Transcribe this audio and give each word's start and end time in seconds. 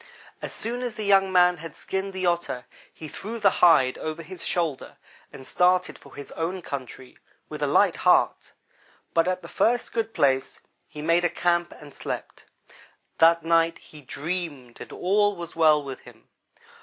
As 0.41 0.51
soon 0.51 0.81
as 0.81 0.95
the 0.95 1.05
young 1.05 1.31
man 1.31 1.57
had 1.57 1.75
skinned 1.75 2.11
the 2.13 2.25
Otter 2.25 2.65
he 2.91 3.07
threw 3.07 3.37
the 3.39 3.51
hide 3.61 3.99
over 3.99 4.23
his 4.23 4.43
shoulder 4.43 4.97
and 5.31 5.45
started 5.45 5.99
for 5.99 6.15
his 6.15 6.31
own 6.31 6.63
country 6.63 7.19
with 7.49 7.61
a 7.61 7.67
light 7.67 7.97
heart, 7.97 8.53
but 9.13 9.27
at 9.27 9.41
the 9.41 9.47
first 9.47 9.93
good 9.93 10.11
place 10.11 10.59
he 10.87 11.03
made 11.03 11.23
a 11.23 11.29
camp, 11.29 11.71
and 11.73 11.93
slept. 11.93 12.45
That 13.19 13.43
night 13.45 13.77
he 13.77 14.01
dreamed 14.01 14.81
and 14.81 14.91
all 14.91 15.35
was 15.35 15.55
well 15.55 15.83
with 15.83 15.99
him. 15.99 16.27